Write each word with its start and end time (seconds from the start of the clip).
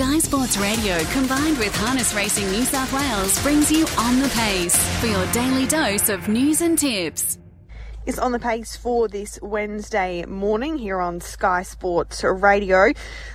Sky 0.00 0.18
Sports 0.18 0.56
Radio 0.56 0.98
combined 1.12 1.58
with 1.58 1.76
Harness 1.76 2.14
Racing 2.14 2.50
New 2.50 2.64
South 2.64 2.90
Wales 2.90 3.38
brings 3.42 3.70
you 3.70 3.86
On 3.98 4.18
the 4.18 4.30
Pace 4.30 4.74
for 4.98 5.04
your 5.04 5.26
daily 5.30 5.66
dose 5.66 6.08
of 6.08 6.26
news 6.26 6.62
and 6.62 6.78
tips 6.78 7.36
is 8.10 8.18
on 8.18 8.32
the 8.32 8.40
pace 8.40 8.74
for 8.74 9.06
this 9.06 9.38
Wednesday 9.40 10.24
morning 10.24 10.76
here 10.76 10.98
on 10.98 11.20
Sky 11.20 11.62
Sports 11.62 12.24
Radio. 12.24 12.92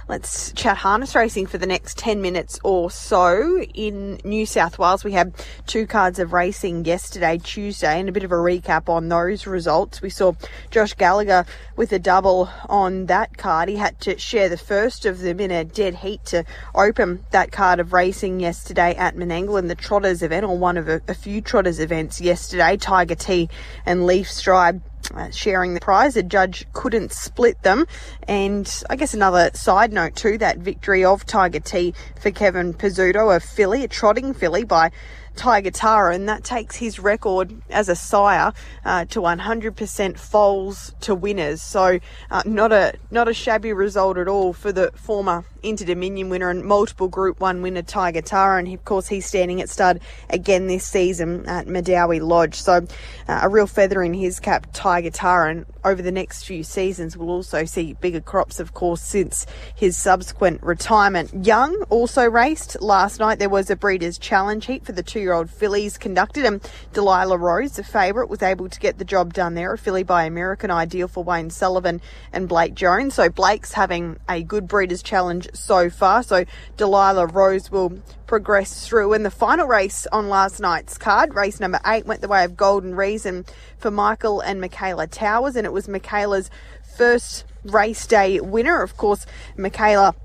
Let's 0.10 0.52
chat 0.52 0.76
harness 0.76 1.16
racing 1.16 1.46
for 1.46 1.58
the 1.58 1.66
next 1.66 1.98
10 1.98 2.22
minutes 2.22 2.60
or 2.62 2.92
so. 2.92 3.62
In 3.74 4.20
New 4.26 4.46
South 4.46 4.78
Wales, 4.78 5.06
we 5.06 5.14
had 5.14 5.34
two 5.66 5.88
cards 5.88 6.20
of 6.20 6.34
racing 6.34 6.84
yesterday, 6.84 7.38
Tuesday, 7.42 8.02
and 8.02 8.10
a 8.10 8.12
bit 8.12 8.26
of 8.26 8.34
a 8.34 8.36
recap 8.36 8.90
on 8.90 9.08
those 9.08 9.48
results. 9.48 10.02
We 10.02 10.10
saw 10.10 10.34
Josh 10.72 10.94
Gallagher 10.96 11.46
with 11.78 11.94
a 11.94 12.00
double 12.00 12.50
on 12.68 13.06
that 13.06 13.38
card. 13.38 13.70
He 13.70 13.78
had 13.78 14.02
to 14.02 14.20
share 14.20 14.50
the 14.50 14.58
first 14.58 15.06
of 15.06 15.20
them 15.20 15.40
in 15.40 15.52
a 15.52 15.64
dead 15.64 15.96
heat 15.96 16.26
to 16.26 16.44
open 16.76 17.24
that 17.32 17.54
card 17.54 17.80
of 17.80 17.94
racing 17.94 18.42
yesterday 18.42 18.94
at 18.96 19.16
Menangle 19.16 19.58
in 19.58 19.68
the 19.68 19.76
Trotters 19.76 20.22
event, 20.22 20.46
or 20.46 20.58
one 20.58 20.76
of 20.76 20.90
a, 20.90 21.02
a 21.08 21.14
few 21.14 21.40
Trotters 21.40 21.80
events 21.80 22.20
yesterday. 22.20 22.76
Tiger 22.76 23.16
T 23.16 23.50
and 23.86 24.06
Leaf 24.06 24.30
Strike 24.30 24.65
tribe 24.66 24.82
uh, 25.14 25.30
sharing 25.30 25.74
the 25.74 25.80
prize. 25.80 26.16
The 26.16 26.24
judge 26.24 26.66
couldn't 26.74 27.12
split 27.12 27.62
them. 27.64 27.86
And 28.28 28.72
I 28.90 28.96
guess 28.96 29.14
another 29.14 29.52
side 29.54 29.94
note 29.94 30.16
to 30.18 30.38
that 30.40 30.58
victory 30.58 31.06
of 31.06 31.26
Tiger 31.26 31.60
T 31.60 31.94
for 32.20 32.32
Kevin 32.32 32.74
Pizzuto, 32.74 33.36
a 33.36 33.40
filly, 33.40 33.84
a 33.84 33.88
trotting 33.88 34.34
filly 34.34 34.64
by 34.64 34.92
Tiger 35.36 35.72
Tara, 35.72 36.16
and 36.16 36.30
that 36.30 36.44
takes 36.44 36.78
his 36.78 36.98
record 36.98 37.62
as 37.70 37.90
a 37.90 37.96
sire 37.96 38.54
uh, 38.86 39.04
to 39.06 39.20
100% 39.20 40.18
foals 40.18 40.96
to 41.02 41.14
winners. 41.14 41.62
So 41.62 42.00
uh, 42.32 42.44
not 42.46 42.72
a 42.72 42.94
not 43.12 43.28
a 43.28 43.34
shabby 43.34 43.74
result 43.74 44.18
at 44.18 44.30
all 44.30 44.54
for 44.54 44.72
the 44.72 44.92
former 44.96 45.44
Inter 45.66 45.86
Dominion 45.86 46.30
winner 46.30 46.50
and 46.50 46.64
multiple 46.64 47.08
Group 47.08 47.40
One 47.40 47.62
winner 47.62 47.82
Tiger 47.82 48.22
Tara, 48.22 48.60
and 48.60 48.72
of 48.72 48.86
course 48.86 49.08
he's 49.08 49.26
standing 49.26 49.62
at 49.62 49.70
stud 49.70 50.00
again 50.30 50.68
this 50.68 50.86
season 50.86 51.46
at 51.48 51.66
Medowie 51.66 52.22
Lodge. 52.22 52.56
So 52.56 52.86
uh, 53.28 53.40
a 53.42 53.50
real 53.50 53.66
feather 53.68 54.04
in 54.04 54.14
his 54.14 54.40
cap, 54.40 54.68
Tiger 54.74 55.10
Tara, 55.10 55.50
and 55.50 55.66
over 55.84 56.02
the 56.02 56.12
next 56.12 56.44
few 56.44 56.64
seasons 56.64 57.18
we'll 57.18 57.30
also 57.30 57.66
see 57.66 57.94
bigger 57.94 58.22
crops, 58.22 58.60
of 58.60 58.74
course, 58.74 59.02
since 59.02 59.46
his 59.76 59.98
subsequent 59.98 60.62
retirement. 60.62 61.46
Young 61.46 61.84
also 61.90 62.30
raced 62.30 62.82
last 62.82 63.20
night. 63.20 63.40
There 63.40 63.50
was 63.50 63.70
a 63.70 63.76
Breeders' 63.76 64.18
Challenge 64.18 64.66
heat 64.66 64.86
for 64.86 64.92
the 64.92 65.04
two 65.04 65.20
year 65.20 65.34
old 65.34 65.50
fillies 65.50 65.98
conducted, 65.98 66.46
and 66.46 66.62
Delilah 66.94 67.38
Rose, 67.38 67.74
the 67.74 67.84
favourite, 67.84 68.30
was 68.30 68.44
able 68.44 68.70
to 68.70 68.80
get 68.80 68.98
the 68.98 69.06
job 69.06 69.34
done 69.34 69.56
there. 69.56 69.74
A 69.74 69.78
filly 69.78 70.04
by 70.04 70.26
American 70.26 70.70
Ideal 70.70 71.08
for 71.08 71.24
Wayne 71.24 71.50
Sullivan 71.50 72.02
and 72.32 72.48
Blake 72.48 72.76
Jones. 72.76 73.16
So 73.16 73.30
Blake's 73.30 73.74
having 73.74 74.20
a 74.30 74.44
good 74.44 74.68
Breeders' 74.68 75.02
Challenge 75.02 75.48
so 75.56 75.90
far. 75.90 76.24
So 76.24 76.46
Delilah 76.78 77.28
Rose 77.28 77.72
will 77.72 78.00
progress 78.28 78.88
through. 78.88 79.14
And 79.14 79.26
the 79.26 79.32
final 79.32 79.68
race 79.68 80.08
on 80.12 80.30
last 80.30 80.60
night's 80.60 80.98
card, 80.98 81.34
race 81.36 81.60
number 81.60 81.80
eight, 81.86 82.06
went 82.06 82.22
the 82.22 82.28
way 82.28 82.44
of 82.44 82.58
Golden 82.58 82.96
Reason 82.96 83.46
for 83.78 83.92
Michael 83.92 84.42
and 84.42 84.62
Michaela 84.62 85.08
Towers, 85.08 85.56
and 85.56 85.66
it 85.66 85.74
was 85.74 85.88
Michaela's 85.88 86.50
first 86.98 87.46
race 87.64 88.06
day 88.08 88.40
winner. 88.40 88.82
Of 88.82 88.98
course, 88.98 89.26
Michaela 89.58 90.16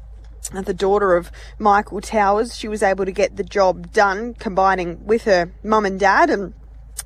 the 0.53 0.75
daughter 0.75 1.15
of 1.15 1.31
Michael 1.59 2.01
Towers, 2.01 2.57
she 2.57 2.67
was 2.67 2.83
able 2.83 3.05
to 3.05 3.13
get 3.13 3.37
the 3.37 3.45
job 3.45 3.93
done, 3.93 4.35
combining 4.35 5.05
with 5.07 5.25
her 5.25 5.53
mum 5.63 5.87
and 5.87 6.01
dad 6.01 6.31
and 6.31 6.55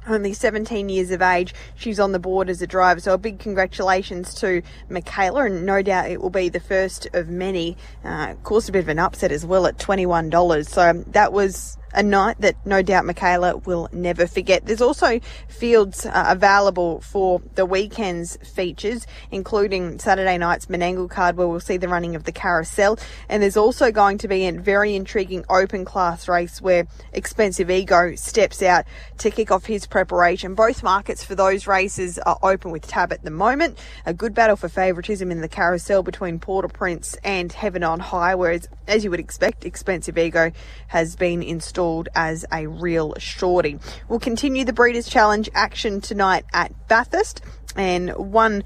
only 0.07 0.33
17 0.33 0.89
years 0.89 1.11
of 1.11 1.23
age. 1.23 1.55
She's 1.75 2.01
on 2.01 2.13
the 2.13 2.19
board 2.19 2.49
as 2.49 2.63
a 2.63 2.67
driver. 2.67 3.01
So 3.01 3.15
a 3.15 3.19
big 3.19 3.39
congratulations 3.39 4.35
to 4.37 4.63
Michaela, 4.89 5.47
and 5.47 5.67
no 5.67 5.83
doubt 5.83 6.11
it 6.11 6.21
will 6.21 6.31
be 6.31 6.49
the 6.49 6.61
first 6.61 7.07
of 7.13 7.29
many. 7.29 7.77
Uh, 8.05 8.35
course, 8.43 8.69
a 8.69 8.73
bit 8.73 8.81
of 8.81 8.89
an 8.89 8.99
upset 8.99 9.33
as 9.33 9.45
well 9.45 9.67
at 9.67 9.79
$21. 9.79 10.67
So 10.67 11.05
that 11.09 11.33
was 11.33 11.79
a 11.95 12.03
night 12.03 12.37
that 12.41 12.57
no 12.67 12.83
doubt 12.83 13.05
Michaela 13.05 13.57
will 13.59 13.89
never 13.93 14.27
forget. 14.27 14.67
There's 14.67 14.81
also 14.81 15.21
fields 15.49 16.05
uh, 16.05 16.25
available 16.29 17.01
for 17.01 17.41
the 17.55 17.65
weekend's 17.65 18.37
features, 18.39 19.07
including 19.31 19.99
Saturday 19.99 20.37
night's 20.37 20.67
Menangle 20.67 21.09
card 21.09 21.37
where 21.37 21.47
we'll 21.47 21.61
see 21.61 21.77
the 21.77 21.89
running 21.89 22.17
of 22.17 22.25
the 22.25 22.33
carousel. 22.33 22.99
And 23.29 23.43
there's 23.43 23.57
also 23.57 23.93
going 23.93 24.19
to 24.19 24.29
be 24.29 24.47
a 24.47 24.53
very 24.53 24.97
intriguing 24.97 25.45
open 25.49 25.85
class 25.85 26.29
race 26.29 26.61
where 26.61 26.87
Expensive 27.13 27.71
Ego 27.71 28.17
steps 28.17 28.61
out 28.63 28.85
to 29.19 29.31
kick 29.31 29.51
off 29.51 29.67
his 29.67 29.87
preparation. 29.87 30.55
Both 30.55 30.83
markets 30.83 31.25
for 31.25 31.37
those 31.37 31.67
races 31.67 32.19
are 32.19 32.39
open 32.43 32.73
with 32.73 32.87
tab 32.87 33.13
at 33.13 33.23
the 33.23 33.31
moment. 33.31 33.79
A 34.05 34.13
good 34.13 34.35
battle 34.35 34.57
for 34.57 34.69
favouritism 34.69 35.31
in 35.31 35.41
the 35.41 35.49
carousel 35.49 36.03
between 36.03 36.41
Porter 36.41 36.69
Prince 36.69 37.17
and 37.23 37.53
Heaven 37.53 37.85
on 37.85 38.01
High, 38.01 38.35
whereas, 38.35 38.69
as 38.89 39.05
you 39.05 39.11
would 39.11 39.21
expect, 39.21 39.65
Expensive 39.65 40.19
Ego 40.19 40.51
has 40.89 41.15
been 41.15 41.43
installed 41.43 41.84
installed 41.85 42.09
as 42.15 42.45
a 42.53 42.67
real 42.67 43.15
shorty. 43.19 43.79
We'll 44.09 44.19
continue 44.19 44.65
the 44.65 44.73
Breeders' 44.73 45.09
Challenge 45.09 45.51
action 45.55 46.01
tonight 46.01 46.45
at 46.53 46.73
Bathurst, 46.89 47.43
and 47.77 48.11
one 48.17 48.65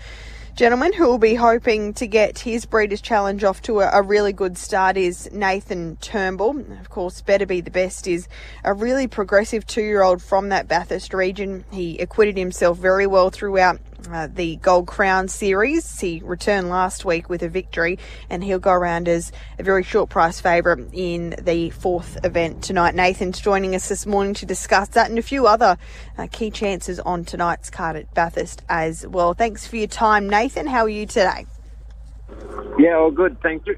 gentleman 0.54 0.92
who 0.92 1.06
will 1.06 1.18
be 1.18 1.34
hoping 1.34 1.94
to 1.94 2.06
get 2.06 2.40
his 2.40 2.64
Breeders' 2.64 3.00
Challenge 3.00 3.42
off 3.42 3.60
to 3.62 3.80
a, 3.80 3.90
a, 3.92 4.02
really 4.02 4.32
good 4.32 4.56
start 4.56 4.96
is 4.96 5.28
Nathan 5.32 5.96
Turnbull. 5.96 6.60
Of 6.80 6.90
course, 6.90 7.20
Better 7.20 7.46
Be 7.46 7.60
the 7.60 7.70
Best 7.70 8.06
is 8.06 8.28
a 8.64 8.72
really 8.72 9.08
progressive 9.08 9.66
two 9.66 9.82
year 9.82 10.02
old 10.02 10.22
from 10.22 10.50
that 10.50 10.68
Bathurst 10.68 11.12
region. 11.12 11.64
He 11.72 11.98
acquitted 11.98 12.36
himself 12.36 12.78
very 12.78 13.06
well 13.06 13.30
throughout 13.30 13.80
uh, 14.10 14.28
the 14.32 14.56
Gold 14.56 14.86
Crown 14.86 15.28
Series. 15.28 15.98
He 16.00 16.20
returned 16.24 16.68
last 16.68 17.04
week 17.04 17.28
with 17.28 17.42
a 17.42 17.48
victory, 17.48 17.98
and 18.30 18.42
he'll 18.42 18.58
go 18.58 18.72
around 18.72 19.08
as 19.08 19.32
a 19.58 19.62
very 19.62 19.82
short 19.82 20.10
price 20.10 20.40
favourite 20.40 20.88
in 20.92 21.34
the 21.40 21.70
fourth 21.70 22.24
event 22.24 22.62
tonight. 22.62 22.94
Nathan's 22.94 23.40
joining 23.40 23.74
us 23.74 23.88
this 23.88 24.06
morning 24.06 24.34
to 24.34 24.46
discuss 24.46 24.88
that 24.90 25.10
and 25.10 25.18
a 25.18 25.22
few 25.22 25.46
other 25.46 25.76
uh, 26.16 26.26
key 26.30 26.50
chances 26.50 27.00
on 27.00 27.24
tonight's 27.24 27.70
card 27.70 27.96
at 27.96 28.12
Bathurst 28.14 28.62
as 28.68 29.06
well. 29.06 29.34
Thanks 29.34 29.66
for 29.66 29.76
your 29.76 29.86
time, 29.86 30.28
Nathan. 30.28 30.66
How 30.66 30.82
are 30.82 30.88
you 30.88 31.06
today? 31.06 31.46
Yeah, 32.78 32.96
all 32.96 33.10
good. 33.10 33.40
Thank 33.42 33.66
you. 33.66 33.76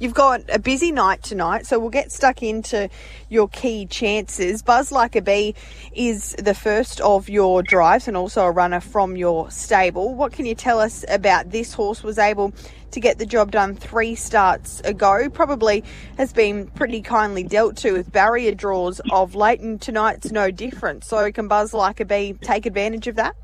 You've 0.00 0.14
got 0.14 0.42
a 0.48 0.60
busy 0.60 0.92
night 0.92 1.24
tonight, 1.24 1.66
so 1.66 1.80
we'll 1.80 1.90
get 1.90 2.12
stuck 2.12 2.40
into 2.40 2.88
your 3.28 3.48
key 3.48 3.84
chances. 3.84 4.62
Buzz 4.62 4.92
Like 4.92 5.16
a 5.16 5.20
Bee 5.20 5.56
is 5.92 6.36
the 6.38 6.54
first 6.54 7.00
of 7.00 7.28
your 7.28 7.64
drives 7.64 8.06
and 8.06 8.16
also 8.16 8.42
a 8.42 8.50
runner 8.52 8.78
from 8.78 9.16
your 9.16 9.50
stable. 9.50 10.14
What 10.14 10.32
can 10.32 10.46
you 10.46 10.54
tell 10.54 10.78
us 10.78 11.04
about 11.08 11.50
this 11.50 11.74
horse? 11.74 12.04
Was 12.04 12.16
able 12.16 12.52
to 12.92 13.00
get 13.00 13.18
the 13.18 13.26
job 13.26 13.50
done 13.50 13.74
three 13.74 14.14
starts 14.14 14.80
ago. 14.82 15.28
Probably 15.30 15.82
has 16.16 16.32
been 16.32 16.68
pretty 16.68 17.02
kindly 17.02 17.42
dealt 17.42 17.76
to 17.78 17.90
with 17.90 18.12
barrier 18.12 18.54
draws 18.54 19.00
of 19.10 19.34
late, 19.34 19.58
and 19.58 19.82
tonight's 19.82 20.30
no 20.30 20.52
different. 20.52 21.02
So 21.02 21.32
can 21.32 21.48
Buzz 21.48 21.74
Like 21.74 21.98
a 21.98 22.04
Bee 22.04 22.34
take 22.34 22.66
advantage 22.66 23.08
of 23.08 23.16
that? 23.16 23.34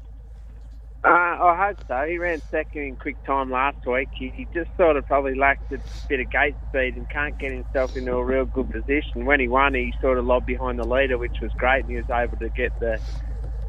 Uh, 1.05 1.09
I 1.09 1.67
hope 1.67 1.87
so. 1.87 2.07
He 2.09 2.17
ran 2.17 2.41
second 2.51 2.83
in 2.83 2.97
quick 2.97 3.23
time 3.27 3.51
last 3.51 3.85
week. 3.85 4.09
He, 4.15 4.31
he, 4.31 4.47
just 4.55 4.75
sort 4.79 4.97
of 4.97 5.07
probably 5.07 5.35
lacked 5.35 5.71
a 5.71 5.79
bit 6.09 6.21
of 6.21 6.31
gate 6.31 6.55
speed 6.69 6.97
and 6.97 7.07
can't 7.11 7.37
get 7.39 7.53
himself 7.53 7.95
into 7.95 8.17
a 8.17 8.25
real 8.25 8.47
good 8.47 8.71
position. 8.71 9.27
When 9.27 9.39
he 9.39 9.47
won, 9.47 9.75
he 9.75 9.93
sort 10.01 10.17
of 10.17 10.25
lobbed 10.25 10.47
behind 10.47 10.79
the 10.79 10.87
leader, 10.87 11.19
which 11.19 11.41
was 11.43 11.53
great, 11.59 11.81
and 11.81 11.91
he 11.91 11.97
was 11.97 12.09
able 12.09 12.39
to 12.39 12.49
get 12.49 12.81
the 12.81 12.99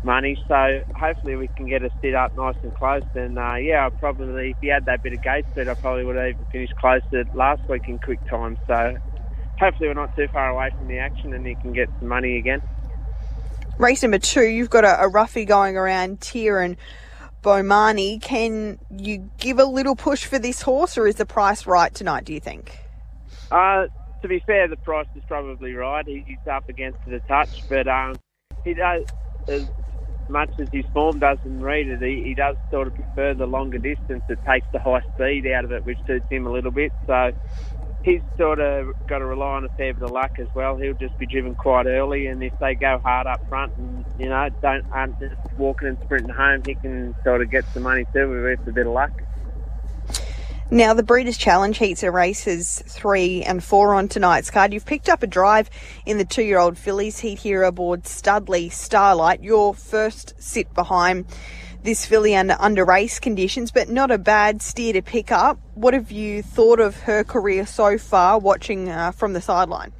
money. 0.02 0.42
So 0.48 0.82
hopefully 0.96 1.36
we 1.36 1.50
can 1.50 1.68
get 1.68 1.84
a 1.84 1.90
sit 2.02 2.16
up 2.16 2.38
nice 2.38 2.56
and 2.64 2.74
close. 2.74 3.04
And 3.16 3.38
uh, 3.38 3.56
yeah, 3.56 3.86
I 3.86 3.90
probably 3.90 4.52
if 4.52 4.58
he 4.62 4.68
had 4.68 4.86
that 4.86 5.04
bit 5.04 5.12
of 5.12 5.22
gate 5.22 5.44
speed, 5.52 5.68
I 5.68 5.74
probably 5.74 6.06
would 6.06 6.16
have 6.16 6.28
even 6.28 6.46
finished 6.54 6.76
closer 6.78 7.26
last 7.34 7.68
week 7.68 7.90
in 7.90 8.00
quick 8.00 8.26
time. 8.30 8.58
So 8.66 8.96
hopefully 9.60 9.90
we're 9.90 9.94
not 9.94 10.16
too 10.16 10.30
far 10.32 10.52
away 10.52 10.70
from 10.70 10.88
the 10.88 11.00
action, 11.00 11.34
and 11.34 11.46
he 11.46 11.56
can 11.56 11.74
get 11.74 11.90
some 12.00 12.08
money 12.08 12.38
again. 12.38 12.62
Race 13.78 14.04
number 14.04 14.20
two, 14.20 14.46
you've 14.46 14.70
got 14.70 14.86
a, 14.86 15.04
a 15.04 15.10
roughie 15.10 15.44
going 15.44 15.76
around 15.76 16.24
here 16.24 16.62
and 16.62 16.78
Bomani. 17.46 18.20
Can 18.20 18.80
you 18.90 19.30
give 19.38 19.60
a 19.60 19.66
little 19.66 19.96
push 19.96 20.26
for 20.26 20.40
this 20.40 20.64
horse, 20.64 20.98
or 20.98 21.06
is 21.08 21.16
the 21.16 21.28
price 21.28 21.68
right 21.68 21.94
tonight? 21.94 22.26
Do 22.26 22.34
you 22.34 22.40
think? 22.40 22.80
Uh, 23.52 23.86
to 24.24 24.28
be 24.28 24.42
fair, 24.48 24.68
the 24.68 24.78
price 24.78 25.08
is 25.16 25.22
probably 25.28 25.74
right. 25.74 26.06
He's 26.08 26.48
up 26.52 26.68
against 26.68 26.98
the 27.06 27.20
touch, 27.28 27.70
but 27.70 27.88
um, 27.88 28.16
he 28.64 28.74
does 28.74 29.06
as 29.48 29.68
much 30.28 30.50
as 30.58 30.68
his 30.74 30.86
form 30.92 31.20
doesn't 31.20 31.62
read 31.62 31.88
it. 31.88 32.02
He, 32.02 32.24
he 32.24 32.34
does 32.34 32.56
sort 32.72 32.88
of 32.88 32.96
prefer 32.96 33.36
the 33.36 33.46
longer 33.46 33.78
distance. 33.78 34.24
It 34.28 34.40
takes 34.44 34.66
the 34.74 34.80
high 34.80 35.02
speed 35.14 35.46
out 35.46 35.66
of 35.66 35.72
it, 35.72 35.86
which 35.86 36.00
suits 36.08 36.26
him 36.32 36.48
a 36.48 36.52
little 36.52 36.72
bit. 36.72 36.92
So 37.06 37.32
he's 38.06 38.22
sort 38.38 38.60
of 38.60 38.94
got 39.08 39.18
to 39.18 39.26
rely 39.26 39.56
on 39.56 39.66
a 39.66 39.70
fair 39.70 39.94
bit 39.94 40.04
of 40.04 40.12
luck 40.12 40.38
as 40.38 40.48
well. 40.54 40.78
He'll 40.78 40.94
just 40.94 41.18
be 41.18 41.26
driven 41.26 41.56
quite 41.56 41.88
early, 41.88 42.28
and 42.28 42.42
if 42.44 42.58
they 42.60 42.76
go 42.76 43.00
hard 43.00 43.26
up 43.26 43.50
front 43.50 43.76
and 43.78 44.06
you 44.20 44.30
know 44.30 44.48
don't 44.62 44.86
aren't 44.92 45.20
just 45.20 45.36
walking 45.58 45.88
and 45.88 45.98
sprinting 46.04 46.30
home, 46.30 46.62
he 46.66 46.76
can 46.76 47.16
sort 47.24 47.42
of 47.42 47.50
get 47.50 47.66
some 47.74 47.84
money 47.84 48.06
too 48.14 48.30
with 48.30 48.68
a 48.68 48.72
bit 48.72 48.86
of 48.86 48.94
luck. 48.94 49.12
Now, 50.72 50.96
the 50.96 51.04
Breeders' 51.04 51.38
Challenge 51.38 51.78
heats 51.78 52.04
are 52.04 52.12
races 52.12 52.82
three 52.88 53.44
and 53.44 53.64
four 53.64 53.94
on 53.94 54.08
tonight's 54.08 54.50
card. 54.50 54.74
You've 54.74 54.86
picked 54.86 55.10
up 55.10 55.22
a 55.22 55.28
drive 55.28 55.70
in 56.06 56.18
the 56.18 56.26
two 56.26 56.44
year 56.44 56.60
old 56.60 56.78
fillies 56.78 57.20
heat 57.20 57.40
here 57.40 57.64
aboard 57.64 58.08
Studley 58.08 58.70
Starlight. 58.70 59.44
Your 59.44 59.74
first 59.74 60.34
sit 60.40 60.74
behind 60.74 61.26
this 61.86 62.06
filly 62.06 62.36
under 62.36 62.58
under 62.60 62.84
race 62.84 63.20
conditions, 63.20 63.72
but 63.72 63.90
not 63.90 64.12
a 64.12 64.18
bad 64.18 64.62
steer 64.62 64.94
to 64.94 65.02
pick 65.02 65.32
up. 65.32 65.60
What 65.76 65.94
have 65.94 66.12
you 66.12 66.42
thought 66.44 66.80
of 66.80 67.02
her 67.02 67.24
career 67.24 67.66
so 67.66 67.98
far, 67.98 68.40
watching 68.40 68.90
uh, 68.90 69.12
from 69.12 69.34
the 69.34 69.42
sideline? 69.42 69.94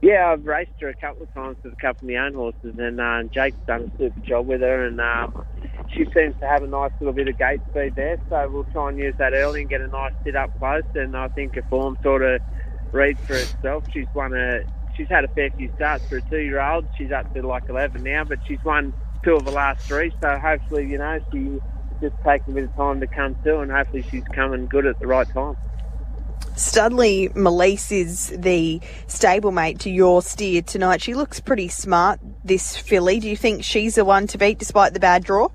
Yeah, 0.00 0.30
I've 0.30 0.46
raced 0.46 0.70
her 0.80 0.88
a 0.90 0.94
couple 0.94 1.24
of 1.24 1.34
times 1.34 1.56
with 1.64 1.72
a 1.72 1.76
couple 1.76 2.08
of 2.08 2.14
my 2.14 2.18
own 2.18 2.34
horses, 2.34 2.78
and 2.78 3.00
uh, 3.00 3.24
Jake's 3.24 3.56
done 3.66 3.90
a 3.92 3.98
super 3.98 4.20
job 4.20 4.46
with 4.46 4.60
her, 4.60 4.84
and 4.84 5.00
um, 5.00 5.44
she 5.90 6.04
seems 6.14 6.38
to 6.38 6.46
have 6.46 6.62
a 6.62 6.68
nice 6.68 6.92
little 7.00 7.12
bit 7.12 7.26
of 7.26 7.36
gate 7.36 7.60
speed 7.70 7.96
there. 7.96 8.20
So 8.28 8.48
we'll 8.48 8.64
try 8.64 8.90
and 8.90 8.98
use 8.98 9.14
that 9.18 9.32
early 9.32 9.62
and 9.62 9.70
get 9.70 9.80
a 9.80 9.88
nice 9.88 10.12
sit 10.22 10.36
up 10.36 10.56
close. 10.58 10.84
And 10.94 11.16
I 11.16 11.28
think 11.28 11.56
her 11.56 11.62
form 11.68 11.98
sort 12.02 12.22
of 12.22 12.40
reads 12.92 13.20
for 13.26 13.34
itself. 13.34 13.84
She's 13.92 14.06
won 14.14 14.34
a, 14.34 14.62
she's 14.96 15.08
had 15.08 15.24
a 15.24 15.28
fair 15.28 15.50
few 15.50 15.72
starts 15.74 16.06
for 16.06 16.18
a 16.18 16.22
two-year-old. 16.22 16.86
She's 16.96 17.10
up 17.10 17.32
to 17.34 17.44
like 17.44 17.68
11 17.68 18.02
now, 18.04 18.22
but 18.22 18.38
she's 18.46 18.62
won 18.64 18.92
two 19.24 19.34
of 19.34 19.44
the 19.44 19.50
last 19.50 19.86
three. 19.86 20.12
So 20.20 20.38
hopefully, 20.38 20.86
you 20.86 20.98
know, 20.98 21.20
she 21.32 21.58
just 22.00 22.16
taking 22.24 22.52
a 22.52 22.54
bit 22.54 22.64
of 22.64 22.76
time 22.76 23.00
to 23.00 23.06
come 23.06 23.36
to, 23.44 23.60
and 23.60 23.70
hopefully 23.70 24.04
she's 24.10 24.24
coming 24.34 24.66
good 24.66 24.86
at 24.86 24.98
the 25.00 25.06
right 25.06 25.28
time. 25.28 25.56
Studley 26.56 27.28
Melise 27.30 27.92
is 27.92 28.28
the 28.36 28.80
stablemate 29.06 29.78
to 29.80 29.90
your 29.90 30.22
steer 30.22 30.62
tonight. 30.62 31.02
She 31.02 31.14
looks 31.14 31.40
pretty 31.40 31.68
smart, 31.68 32.20
this 32.44 32.76
filly. 32.76 33.20
Do 33.20 33.28
you 33.28 33.36
think 33.36 33.64
she's 33.64 33.96
the 33.96 34.04
one 34.04 34.26
to 34.28 34.38
beat 34.38 34.58
despite 34.58 34.92
the 34.92 35.00
bad 35.00 35.24
draw? 35.24 35.48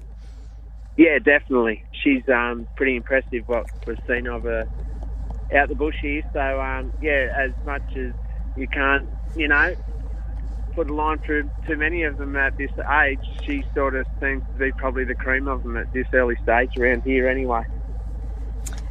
Yeah, 0.98 1.20
definitely. 1.20 1.84
She's 1.92 2.28
um, 2.30 2.68
pretty 2.76 2.96
impressive 2.96 3.48
what 3.48 3.66
we've 3.88 3.98
seen 4.08 4.28
of 4.28 4.44
her 4.44 4.68
out 5.56 5.70
the 5.70 5.76
bush 5.76 5.96
here. 6.02 6.24
So, 6.34 6.62
um, 6.62 6.94
yeah, 7.02 7.34
as 7.36 7.52
much 7.66 7.84
as 7.96 8.14
you 8.56 8.68
can't, 8.68 9.08
you 9.36 9.48
know, 9.48 9.76
put 10.76 10.90
a 10.90 10.94
line 10.94 11.20
through 11.20 11.50
too 11.68 11.78
many 11.78 12.04
of 12.04 12.18
them 12.18 12.36
at 12.36 12.58
this 12.58 12.72
age, 13.02 13.20
she 13.46 13.64
sort 13.74 13.96
of 13.96 14.06
seems 14.20 14.44
to 14.48 14.60
be 14.60 14.72
probably 14.74 15.06
the 15.06 15.16
cream 15.16 15.48
of 15.48 15.64
them 15.64 15.78
at 15.78 15.92
this 15.94 16.08
early 16.14 16.36
stage 16.44 16.70
around 16.78 17.04
here 17.04 17.28
anyway. 17.28 17.64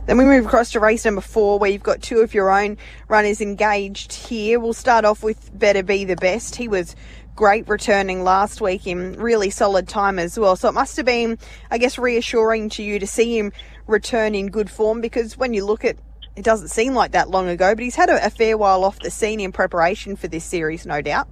Then 0.07 0.19
we 0.19 0.25
move 0.25 0.47
across 0.47 0.73
to 0.73 0.81
race 0.81 1.05
number 1.05 1.21
four, 1.21 1.59
where 1.59 1.71
you've 1.71 1.83
got 1.83 2.03
two 2.03 2.21
of 2.21 2.35
your 2.35 2.51
own 2.51 2.77
runners 3.09 3.41
engaged 3.41 4.13
here. 4.13 4.59
We'll 4.59 4.73
start 4.73 5.05
off 5.05 5.23
with 5.23 5.57
Better 5.57 5.85
Be 5.85 6.05
the 6.05 6.17
Best. 6.17 6.57
He 6.57 6.67
was 6.67 6.97
great 7.37 7.69
returning 7.69 8.25
last 8.25 8.61
week 8.61 8.87
in 8.87 9.13
really 9.13 9.51
solid 9.51 9.89
time 9.89 10.19
as 10.19 10.39
well. 10.39 10.57
So 10.57 10.69
it 10.69 10.73
must 10.73 10.97
have 10.97 11.07
been, 11.07 11.39
I 11.71 11.79
guess, 11.79 11.99
reassuring 11.99 12.71
to 12.71 12.83
you 12.83 12.99
to 12.99 13.07
see 13.07 13.39
him 13.39 13.53
return 13.87 14.35
in 14.35 14.49
good 14.49 14.71
form 14.71 15.01
because 15.01 15.37
when 15.39 15.55
you 15.55 15.65
look 15.65 15.85
at 15.85 15.97
it 16.35 16.45
doesn't 16.45 16.69
seem 16.69 16.95
like 16.95 17.13
that 17.13 17.31
long 17.31 17.49
ago, 17.49 17.75
but 17.75 17.85
he's 17.85 17.95
had 17.95 18.09
a, 18.09 18.27
a 18.27 18.31
fair 18.31 18.57
while 18.57 18.85
off 18.85 18.99
the 19.01 19.11
scene 19.11 19.39
in 19.39 19.53
preparation 19.53 20.17
for 20.17 20.29
this 20.29 20.45
series, 20.45 20.87
no 20.87 21.03
doubt. 21.03 21.29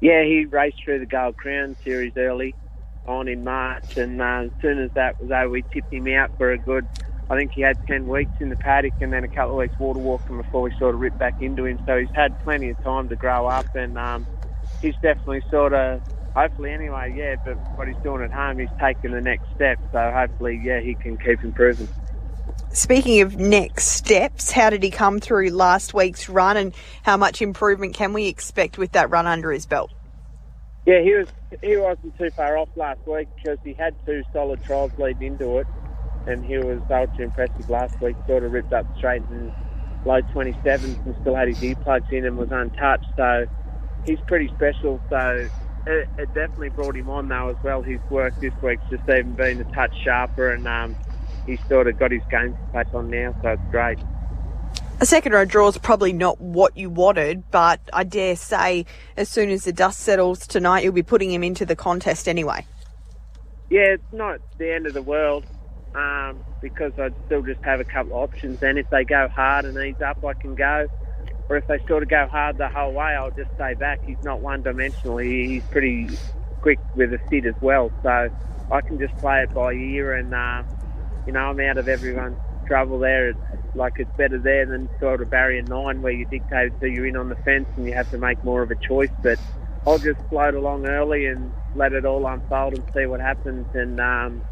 Yeah, 0.00 0.24
he 0.24 0.46
raced 0.50 0.78
through 0.84 1.00
the 1.00 1.06
Gold 1.06 1.36
Crown 1.36 1.76
series 1.84 2.14
early 2.16 2.56
on 3.06 3.28
in 3.28 3.44
March, 3.44 3.84
and 3.96 4.20
uh, 4.20 4.42
as 4.46 4.52
soon 4.62 4.78
as 4.80 4.90
that 4.94 5.16
was 5.20 5.30
over, 5.30 5.50
we 5.50 5.64
tipped 5.72 5.92
him 5.92 6.08
out 6.08 6.32
for 6.38 6.52
a 6.52 6.58
good 6.58 6.88
I 7.28 7.36
think 7.36 7.52
he 7.54 7.60
had 7.62 7.78
10 7.88 8.06
weeks 8.06 8.34
in 8.40 8.50
the 8.50 8.56
paddock 8.56 8.94
and 9.00 9.12
then 9.12 9.24
a 9.24 9.28
couple 9.28 9.52
of 9.52 9.56
weeks 9.58 9.74
water 9.78 9.98
walking 9.98 10.36
before 10.36 10.62
we 10.62 10.72
sort 10.78 10.94
of 10.94 11.00
ripped 11.00 11.18
back 11.18 11.36
into 11.40 11.64
him. 11.66 11.78
So 11.86 11.98
he's 11.98 12.10
had 12.14 12.38
plenty 12.38 12.70
of 12.70 12.80
time 12.82 13.08
to 13.08 13.16
grow 13.16 13.48
up 13.48 13.66
and 13.74 13.98
um, 13.98 14.28
he's 14.82 14.94
definitely 15.02 15.42
sort 15.50 15.72
of, 15.72 16.02
hopefully 16.36 16.72
anyway, 16.72 17.14
yeah, 17.16 17.36
but 17.44 17.58
what 17.74 17.88
he's 17.88 17.96
doing 18.02 18.22
at 18.22 18.32
home, 18.32 18.58
he's 18.60 18.70
taking 18.80 19.12
the 19.12 19.20
next 19.20 19.46
step. 19.54 19.80
So 19.92 20.12
hopefully, 20.14 20.60
yeah, 20.62 20.80
he 20.80 20.96
can 20.96 21.18
keep 21.18 21.42
improving. 21.44 21.88
Speaking 22.72 23.22
of 23.22 23.36
next 23.36 23.86
steps, 23.86 24.50
how 24.50 24.70
did 24.70 24.82
he 24.82 24.90
come 24.90 25.18
through 25.18 25.50
last 25.50 25.94
week's 25.94 26.28
run 26.28 26.56
and 26.56 26.74
how 27.02 27.16
much 27.16 27.40
improvement 27.40 27.94
can 27.94 28.12
we 28.12 28.26
expect 28.26 28.76
with 28.76 28.92
that 28.92 29.08
run 29.10 29.26
under 29.26 29.50
his 29.50 29.64
belt? 29.64 29.90
Yeah, 30.84 31.00
he 31.00 31.14
was 31.14 31.28
he 31.62 31.76
wasn't 31.76 32.16
too 32.18 32.30
far 32.30 32.58
off 32.58 32.68
last 32.76 33.00
week 33.06 33.28
because 33.34 33.58
he 33.64 33.72
had 33.72 33.94
two 34.04 34.22
solid 34.32 34.62
trials 34.62 34.92
leading 34.98 35.32
into 35.32 35.58
it 35.58 35.66
and 36.26 36.44
he 36.44 36.58
was 36.58 36.80
ultra 36.90 37.24
impressive 37.24 37.70
last 37.70 38.00
week. 38.00 38.16
Sort 38.26 38.44
of 38.44 38.52
ripped 38.52 38.72
up 38.72 38.86
straight 38.98 39.22
and 39.30 39.52
low 40.04 40.20
27s 40.22 41.04
and 41.06 41.16
still 41.20 41.34
had 41.34 41.48
his 41.48 41.58
earplugs 41.58 42.12
in 42.12 42.24
and 42.24 42.36
was 42.36 42.50
untouched. 42.50 43.06
So 43.16 43.46
he's 44.04 44.20
pretty 44.26 44.48
special. 44.54 45.00
So 45.08 45.48
it, 45.86 46.08
it, 46.18 46.34
definitely 46.34 46.70
brought 46.70 46.96
him 46.96 47.08
on 47.08 47.28
though 47.28 47.48
as 47.50 47.56
well. 47.62 47.82
His 47.82 48.00
work 48.10 48.38
this 48.40 48.52
week's 48.62 48.82
just 48.90 49.08
even 49.08 49.32
been 49.32 49.60
a 49.60 49.64
touch 49.72 49.94
sharper 50.04 50.52
and 50.52 50.66
um, 50.66 50.96
he's 51.46 51.64
sort 51.68 51.86
of 51.86 51.98
got 51.98 52.10
his 52.10 52.22
game 52.30 52.56
pace 52.72 52.86
on 52.92 53.10
now. 53.10 53.34
So 53.42 53.50
it's 53.50 53.62
great. 53.70 53.98
A 54.98 55.04
second 55.04 55.32
row 55.32 55.44
draw 55.44 55.68
is 55.68 55.76
probably 55.76 56.14
not 56.14 56.40
what 56.40 56.76
you 56.76 56.88
wanted, 56.88 57.50
but 57.50 57.80
I 57.92 58.04
dare 58.04 58.34
say 58.34 58.86
as 59.16 59.28
soon 59.28 59.50
as 59.50 59.64
the 59.64 59.72
dust 59.72 60.00
settles 60.00 60.46
tonight, 60.46 60.84
you'll 60.84 60.94
be 60.94 61.02
putting 61.02 61.30
him 61.30 61.44
into 61.44 61.66
the 61.66 61.76
contest 61.76 62.28
anyway. 62.28 62.64
Yeah, 63.68 63.94
it's 63.94 64.12
not 64.12 64.40
the 64.56 64.72
end 64.72 64.86
of 64.86 64.94
the 64.94 65.02
world 65.02 65.44
um, 65.94 66.42
because 66.62 66.92
I'd 66.98 67.14
still 67.26 67.42
just 67.42 67.62
have 67.62 67.80
a 67.80 67.84
couple 67.84 68.12
of 68.12 68.30
options. 68.30 68.62
And 68.62 68.78
if 68.78 68.88
they 68.88 69.04
go 69.04 69.28
hard 69.28 69.66
and 69.66 69.76
ease 69.76 70.00
up, 70.00 70.24
I 70.24 70.32
can 70.32 70.54
go. 70.54 70.86
Or 71.48 71.56
if 71.56 71.66
they 71.66 71.78
sort 71.86 72.02
of 72.02 72.08
go 72.08 72.26
hard 72.26 72.56
the 72.56 72.68
whole 72.68 72.92
way, 72.92 73.14
I'll 73.14 73.30
just 73.30 73.52
stay 73.54 73.74
back. 73.74 74.02
He's 74.02 74.22
not 74.22 74.40
one 74.40 74.62
dimensional. 74.62 75.18
He's 75.18 75.62
pretty 75.64 76.08
quick 76.62 76.78
with 76.94 77.12
a 77.12 77.20
sit 77.28 77.44
as 77.44 77.54
well. 77.60 77.92
So 78.02 78.30
I 78.70 78.80
can 78.80 78.98
just 78.98 79.16
play 79.18 79.42
it 79.42 79.52
by 79.52 79.72
ear 79.72 80.14
and, 80.14 80.32
uh, 80.32 80.62
you 81.26 81.34
know, 81.34 81.40
I'm 81.50 81.60
out 81.60 81.78
of 81.78 81.88
everyone's 81.88 82.38
trouble 82.66 83.00
there. 83.00 83.30
It's 83.30 83.40
like 83.74 83.94
it's 83.98 84.12
better 84.18 84.40
there 84.40 84.66
than 84.66 84.90
sort 85.00 85.22
of 85.22 85.30
barrier 85.30 85.62
nine 85.62 86.02
where 86.02 86.12
you 86.12 86.26
dictate 86.26 86.74
so 86.80 86.86
you're 86.86 87.08
in 87.08 87.16
on 87.16 87.30
the 87.30 87.36
fence 87.36 87.68
and 87.76 87.86
you 87.86 87.94
have 87.94 88.10
to 88.10 88.18
make 88.18 88.44
more 88.44 88.62
of 88.62 88.72
a 88.72 88.76
choice. 88.76 89.12
But 89.22 89.40
I'll 89.86 89.98
just 90.00 90.20
float 90.30 90.54
along 90.54 90.86
early 90.86 91.26
and 91.26 91.54
let 91.74 91.94
it 91.94 92.06
all 92.06 92.26
unfold 92.26 92.74
and 92.74 92.84
see 92.96 93.06
what 93.06 93.20
happens. 93.20 93.68
And 93.74 94.00
um, 94.00 94.44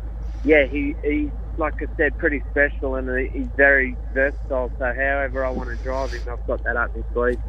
yeah, 0.45 0.67
he, 0.71 0.97
he's 1.05 1.33
like 1.59 1.75
I 1.83 1.87
said, 1.97 2.19
pretty 2.19 2.43
special 2.51 2.97
and 2.97 3.29
he's 3.33 3.51
very 3.57 3.99
versatile. 4.13 4.73
So 4.79 4.87
however 4.97 5.45
I 5.45 5.51
want 5.51 5.71
to 5.71 5.77
drive 5.77 6.13
him, 6.13 6.23
I've 6.31 6.47
got 6.47 6.63
that 6.65 6.77
up 6.77 6.91
my 6.95 7.03
sleeve. 7.15 7.41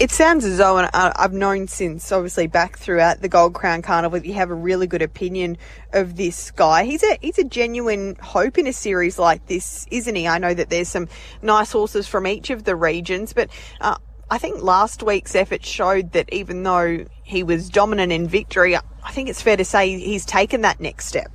It 0.00 0.10
sounds 0.10 0.46
as 0.46 0.56
though, 0.56 0.78
and 0.78 0.88
I've 0.94 1.34
known 1.34 1.68
since 1.68 2.10
obviously 2.10 2.46
back 2.46 2.78
throughout 2.78 3.20
the 3.20 3.28
Gold 3.28 3.52
Crown 3.52 3.82
Carnival, 3.82 4.18
that 4.18 4.26
you 4.26 4.32
have 4.32 4.48
a 4.48 4.54
really 4.54 4.86
good 4.86 5.02
opinion 5.02 5.58
of 5.92 6.16
this 6.16 6.50
guy. 6.52 6.84
He's 6.84 7.02
a 7.02 7.18
he's 7.20 7.38
a 7.38 7.44
genuine 7.44 8.16
hope 8.16 8.56
in 8.56 8.66
a 8.66 8.72
series 8.72 9.18
like 9.18 9.44
this, 9.44 9.86
isn't 9.90 10.14
he? 10.14 10.26
I 10.26 10.38
know 10.38 10.54
that 10.54 10.70
there's 10.70 10.88
some 10.88 11.06
nice 11.42 11.70
horses 11.70 12.08
from 12.08 12.26
each 12.26 12.48
of 12.48 12.64
the 12.64 12.74
regions, 12.74 13.34
but 13.34 13.50
uh, 13.82 13.98
I 14.30 14.38
think 14.38 14.62
last 14.62 15.02
week's 15.02 15.34
effort 15.34 15.66
showed 15.66 16.12
that 16.12 16.32
even 16.32 16.62
though 16.62 17.04
he 17.22 17.42
was 17.42 17.68
dominant 17.68 18.10
in 18.10 18.26
victory, 18.26 18.76
I 18.76 19.10
think 19.10 19.28
it's 19.28 19.42
fair 19.42 19.58
to 19.58 19.66
say 19.66 19.98
he's 19.98 20.24
taken 20.24 20.62
that 20.62 20.80
next 20.80 21.08
step. 21.08 21.30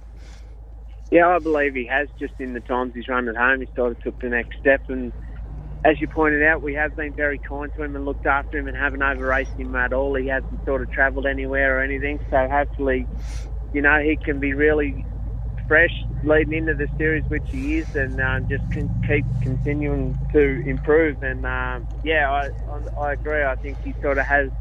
Yeah, 1.11 1.27
I 1.27 1.37
believe 1.37 1.75
he 1.75 1.85
has. 1.85 2.07
Just 2.19 2.33
in 2.39 2.53
the 2.53 2.61
times 2.61 2.95
he's 2.95 3.07
run 3.07 3.29
at 3.29 3.35
home, 3.35 3.61
he 3.61 3.67
sort 3.75 3.91
of 3.91 4.01
took 4.01 4.19
the 4.21 4.29
next 4.29 4.57
step. 4.59 4.89
And 4.89 5.13
as 5.85 6.01
you 6.01 6.09
pointed 6.09 6.43
out, 6.43 6.63
we 6.63 6.75
have 6.75 6.95
been 6.95 7.13
very 7.15 7.39
kind 7.47 7.71
to 7.75 7.83
him 7.83 7.95
and 7.95 8.05
looked 8.05 8.27
after 8.27 8.59
him 8.59 8.67
and 8.67 8.77
haven't 8.77 9.03
over 9.03 9.25
raced 9.27 9.51
him 9.57 9.75
at 9.75 9.93
all. 9.93 10.15
He 10.15 10.27
hasn't 10.27 10.65
sort 10.65 10.83
of 10.83 10.91
travelled 10.91 11.27
anywhere 11.27 11.79
or 11.79 11.83
anything. 11.83 12.19
So 12.31 12.49
hopefully, 12.51 13.09
you 13.73 13.81
know, 13.81 13.99
he 14.03 14.17
can 14.23 14.39
be 14.39 14.53
really 14.53 15.07
fresh 15.67 15.93
leading 16.23 16.57
into 16.57 16.75
the 16.75 16.89
series, 16.97 17.25
which 17.29 17.45
he 17.51 17.77
is, 17.79 17.87
and 17.95 18.19
um, 18.21 18.47
just 18.49 18.63
can 18.71 18.91
keep 19.07 19.27
continuing 19.41 20.17
to 20.33 20.63
improve. 20.67 21.23
And 21.23 21.45
um, 21.45 21.87
yeah, 22.03 22.29
I, 22.29 22.49
I, 22.69 23.01
I 23.09 23.13
agree. 23.13 23.43
I 23.43 23.55
think 23.61 23.79
he 23.83 23.95
sort 24.01 24.19
of 24.19 24.25
has 24.27 24.51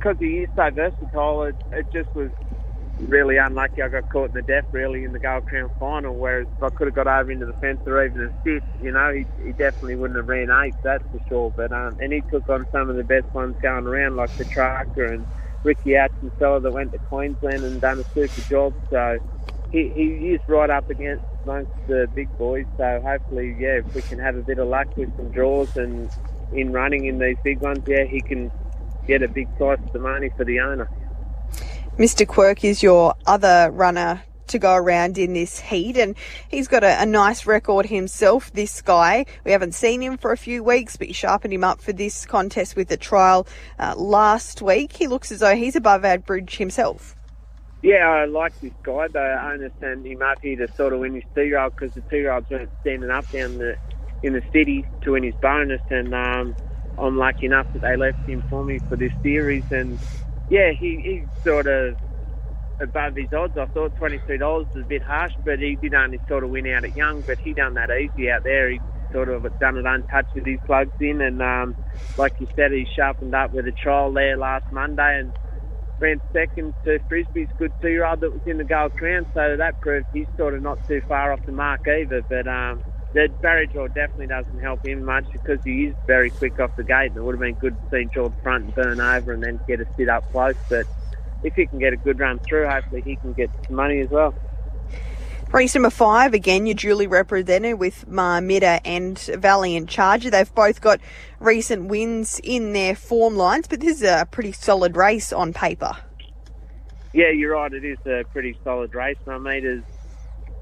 because 0.00 0.16
he 0.20 0.44
is 0.44 0.50
so 0.56 0.70
versatile. 0.74 1.44
It, 1.44 1.56
it 1.72 1.88
just 1.92 2.10
was 2.14 2.30
really 3.08 3.36
unlucky. 3.36 3.82
I 3.82 3.88
got 3.88 4.08
caught 4.08 4.30
in 4.30 4.34
the 4.34 4.42
death 4.42 4.64
really 4.72 5.04
in 5.04 5.12
the 5.12 5.18
Gold 5.18 5.46
Crown 5.46 5.70
final. 5.78 6.14
Whereas 6.16 6.48
if 6.56 6.62
I 6.62 6.70
could 6.70 6.86
have 6.88 6.94
got 6.94 7.06
over 7.06 7.30
into 7.30 7.46
the 7.46 7.52
fence 7.54 7.80
or 7.86 8.04
even 8.04 8.22
a 8.22 8.30
sit, 8.44 8.62
you 8.80 8.92
know, 8.92 9.12
he, 9.12 9.26
he 9.44 9.52
definitely 9.52 9.96
wouldn't 9.96 10.16
have 10.16 10.28
ran 10.28 10.50
eight. 10.64 10.74
That's 10.82 11.04
for 11.10 11.20
sure. 11.28 11.52
But 11.56 11.72
um, 11.72 11.96
and 12.00 12.12
he 12.12 12.22
took 12.22 12.48
on 12.48 12.66
some 12.72 12.90
of 12.90 12.96
the 12.96 13.04
best 13.04 13.26
ones 13.32 13.56
going 13.62 13.86
around, 13.86 14.16
like 14.16 14.34
the 14.36 14.44
Tracker 14.44 15.12
and 15.12 15.26
Ricky 15.64 15.96
Atchison 15.96 16.30
that 16.38 16.72
went 16.72 16.92
to 16.92 16.98
Queensland 16.98 17.64
and 17.64 17.80
done 17.80 18.00
a 18.00 18.04
super 18.14 18.42
job. 18.48 18.74
So 18.90 19.18
he, 19.70 19.92
he 19.94 20.30
is 20.30 20.40
right 20.46 20.70
up 20.70 20.88
against 20.90 21.24
amongst 21.44 21.72
the 21.86 22.08
big 22.14 22.28
boys. 22.38 22.66
So 22.76 23.00
hopefully, 23.04 23.56
yeah, 23.58 23.78
if 23.78 23.94
we 23.94 24.02
can 24.02 24.18
have 24.18 24.36
a 24.36 24.42
bit 24.42 24.58
of 24.58 24.68
luck 24.68 24.88
with 24.96 25.14
some 25.16 25.30
draws 25.30 25.74
and 25.76 26.10
in 26.52 26.72
running 26.72 27.06
in 27.06 27.18
these 27.18 27.38
big 27.42 27.60
ones, 27.60 27.82
yeah, 27.86 28.04
he 28.04 28.20
can 28.20 28.52
get 29.06 29.22
a 29.22 29.28
big 29.28 29.48
slice 29.56 29.78
of 29.78 29.92
the 29.92 29.98
money 29.98 30.30
for 30.36 30.44
the 30.44 30.60
owner. 30.60 30.88
Mr. 31.98 32.26
Quirk 32.26 32.64
is 32.64 32.82
your 32.82 33.14
other 33.26 33.70
runner 33.70 34.22
to 34.46 34.58
go 34.58 34.74
around 34.74 35.18
in 35.18 35.34
this 35.34 35.60
heat 35.60 35.98
and 35.98 36.16
he's 36.48 36.66
got 36.66 36.82
a, 36.82 37.02
a, 37.02 37.04
nice 37.04 37.44
record 37.46 37.84
himself 37.84 38.50
this 38.52 38.80
guy. 38.80 39.26
We 39.44 39.52
haven't 39.52 39.74
seen 39.74 40.00
him 40.00 40.16
for 40.16 40.32
a 40.32 40.36
few 40.38 40.64
weeks 40.64 40.96
but 40.96 41.08
you 41.08 41.14
sharpened 41.14 41.52
him 41.52 41.64
up 41.64 41.82
for 41.82 41.92
this 41.92 42.24
contest 42.24 42.76
with 42.76 42.88
the 42.88 42.96
trial 42.96 43.46
uh, 43.78 43.94
last 43.94 44.62
week. 44.62 44.94
He 44.94 45.06
looks 45.06 45.30
as 45.30 45.40
though 45.40 45.54
he's 45.54 45.76
above 45.76 46.02
average 46.06 46.56
himself. 46.56 47.14
Yeah 47.82 48.08
I 48.08 48.24
like 48.24 48.58
this 48.62 48.72
guy. 48.82 49.08
Though 49.08 49.20
I 49.20 49.52
understand 49.52 50.06
him 50.06 50.22
up 50.22 50.40
here 50.40 50.66
to 50.66 50.72
sort 50.74 50.94
of 50.94 51.00
win 51.00 51.14
his 51.14 51.24
two-year-old 51.34 51.76
because 51.76 51.94
the 51.94 52.00
two-year-olds 52.02 52.48
weren't 52.48 52.70
standing 52.80 53.10
up 53.10 53.30
down 53.30 53.58
the 53.58 53.76
in 54.22 54.32
the 54.32 54.42
city 54.50 54.86
to 55.02 55.12
win 55.12 55.24
his 55.24 55.34
bonus 55.42 55.82
and 55.90 56.14
um, 56.14 56.56
I'm 56.96 57.18
lucky 57.18 57.46
enough 57.46 57.70
that 57.74 57.82
they 57.82 57.96
left 57.96 58.26
him 58.26 58.42
for 58.48 58.64
me 58.64 58.78
for 58.88 58.96
this 58.96 59.12
series 59.22 59.70
and 59.70 59.98
yeah, 60.52 60.72
he, 60.78 61.02
he's 61.04 61.30
sort 61.50 61.66
of 61.66 61.96
above 62.80 63.16
his 63.16 63.30
odds. 63.36 63.54
I 63.60 63.66
thought 63.74 63.94
$23 64.00 64.40
was 64.40 64.66
a 64.76 64.86
bit 64.86 65.02
harsh, 65.02 65.32
but 65.44 65.60
he 65.60 65.78
did 65.80 65.94
only 65.94 66.22
sort 66.28 66.44
of 66.44 66.50
win 66.50 66.66
out 66.68 66.84
at 66.84 66.96
Young, 66.96 67.24
but 67.26 67.38
he 67.42 67.54
done 67.54 67.74
that 67.74 67.90
easy 67.90 68.30
out 68.30 68.44
there. 68.44 68.70
He 68.70 68.82
sort 69.12 69.30
of 69.30 69.44
done 69.60 69.78
it 69.78 69.86
untouched 69.86 70.34
with 70.34 70.46
his 70.46 70.60
plugs 70.66 70.92
in, 71.00 71.22
and 71.22 71.42
um, 71.42 71.76
like 72.18 72.34
you 72.38 72.48
said, 72.56 72.72
he 72.72 72.86
sharpened 72.96 73.34
up 73.34 73.52
with 73.52 73.66
a 73.66 73.72
trial 73.72 74.12
there 74.12 74.38
last 74.38 74.66
Monday 74.70 75.20
and 75.20 75.34
ran 76.00 76.20
second 76.32 76.74
to 76.84 76.98
Frisbee's 77.10 77.50
good 77.58 77.74
two-year-old 77.82 78.20
that 78.20 78.32
was 78.32 78.42
in 78.46 78.58
the 78.58 78.64
gold 78.64 78.94
crown, 78.96 79.26
so 79.34 79.56
that 79.58 79.80
proved 79.80 80.08
he's 80.12 80.28
sort 80.36 80.54
of 80.54 80.62
not 80.62 80.80
too 80.88 81.02
far 81.08 81.32
off 81.32 81.40
the 81.46 81.52
mark 81.52 81.82
either. 81.88 82.22
But 82.28 82.48
um, 82.48 82.82
the 83.12 83.28
barrier 83.40 83.66
draw 83.66 83.86
definitely 83.88 84.28
doesn't 84.28 84.60
help 84.60 84.86
him 84.86 85.04
much 85.04 85.26
because 85.32 85.62
he 85.64 85.86
is 85.86 85.94
very 86.06 86.30
quick 86.30 86.58
off 86.58 86.74
the 86.76 86.84
gate, 86.84 87.10
and 87.10 87.16
it 87.16 87.22
would 87.22 87.34
have 87.34 87.40
been 87.40 87.54
good 87.54 87.76
to 87.76 87.90
see 87.90 88.04
the 88.04 88.32
front 88.42 88.64
and 88.64 88.74
burn 88.74 89.00
over 89.00 89.32
and 89.32 89.42
then 89.42 89.60
get 89.66 89.80
a 89.80 89.86
sit 89.96 90.08
up 90.08 90.30
close. 90.32 90.56
But 90.68 90.86
if 91.42 91.54
he 91.54 91.66
can 91.66 91.78
get 91.78 91.92
a 91.92 91.96
good 91.96 92.18
run 92.18 92.38
through, 92.38 92.68
hopefully 92.68 93.02
he 93.02 93.16
can 93.16 93.32
get 93.32 93.50
some 93.66 93.76
money 93.76 94.00
as 94.00 94.10
well. 94.10 94.34
Race 95.52 95.74
number 95.74 95.90
five, 95.90 96.32
again, 96.32 96.64
you're 96.64 96.74
duly 96.74 97.06
represented 97.06 97.78
with 97.78 98.08
Marmitta 98.08 98.80
and 98.86 99.18
Valiant 99.18 99.86
Charger. 99.86 100.30
They've 100.30 100.54
both 100.54 100.80
got 100.80 100.98
recent 101.40 101.88
wins 101.88 102.40
in 102.42 102.72
their 102.72 102.96
form 102.96 103.36
lines, 103.36 103.68
but 103.68 103.80
this 103.80 103.98
is 103.98 104.02
a 104.02 104.26
pretty 104.30 104.52
solid 104.52 104.96
race 104.96 105.30
on 105.30 105.52
paper. 105.52 105.94
Yeah, 107.12 107.28
you're 107.28 107.52
right. 107.52 107.70
It 107.70 107.84
is 107.84 107.98
a 108.06 108.24
pretty 108.32 108.56
solid 108.64 108.94
race. 108.94 109.18
Marmitta's 109.26 109.84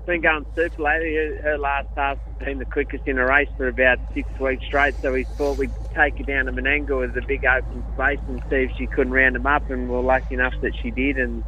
been 0.06 0.20
going 0.20 0.46
super 0.54 0.82
lately. 0.82 1.14
Her, 1.42 1.58
last 1.58 1.88
half 1.96 2.18
has 2.26 2.46
been 2.46 2.58
the 2.58 2.66
quickest 2.66 3.06
in 3.06 3.18
a 3.18 3.26
race 3.26 3.48
for 3.56 3.68
about 3.68 3.98
six 4.14 4.28
weeks 4.38 4.64
straight, 4.66 4.94
so 5.02 5.12
we 5.12 5.26
thought 5.36 5.58
we'd 5.58 5.72
take 5.94 6.18
her 6.18 6.24
down 6.24 6.46
to 6.46 6.52
Menangle 6.52 7.00
with 7.00 7.16
a 7.16 7.22
big 7.26 7.44
open 7.44 7.84
space 7.94 8.20
and 8.28 8.42
see 8.50 8.56
if 8.56 8.72
she 8.76 8.86
couldn't 8.86 9.12
round 9.12 9.34
them 9.34 9.46
up, 9.46 9.68
and 9.68 9.88
we're 9.88 10.00
lucky 10.00 10.34
enough 10.34 10.54
that 10.62 10.72
she 10.80 10.90
did. 10.90 11.18
And 11.18 11.44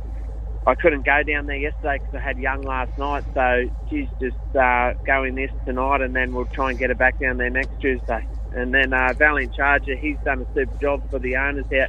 I 0.66 0.74
couldn't 0.74 1.04
go 1.04 1.22
down 1.22 1.46
there 1.46 1.56
yesterday 1.56 1.98
because 1.98 2.20
I 2.20 2.26
had 2.26 2.38
Young 2.38 2.62
last 2.62 2.96
night, 2.96 3.24
so 3.34 3.64
she's 3.88 4.08
just 4.20 4.36
uh, 4.58 4.92
going 5.06 5.34
this 5.34 5.50
tonight, 5.64 6.00
and 6.00 6.14
then 6.14 6.32
we'll 6.32 6.46
try 6.46 6.70
and 6.70 6.78
get 6.78 6.90
her 6.90 6.94
back 6.96 7.18
down 7.18 7.36
there 7.38 7.50
next 7.50 7.80
Tuesday. 7.80 8.26
And 8.54 8.72
then 8.72 8.92
uh, 8.92 9.14
Valiant 9.16 9.54
Charger, 9.54 9.96
he's 9.96 10.18
done 10.24 10.42
a 10.42 10.46
super 10.54 10.76
job 10.80 11.02
for 11.10 11.18
the 11.18 11.36
owners 11.36 11.66
out, 11.72 11.88